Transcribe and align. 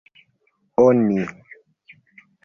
oni 0.85 1.25